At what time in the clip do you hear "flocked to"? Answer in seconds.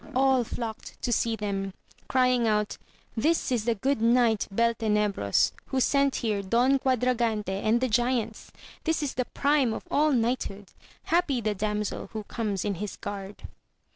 0.43-1.13